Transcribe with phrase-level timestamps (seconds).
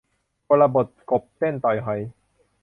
[0.49, 1.99] กลบทกบเต้นต่อยหอย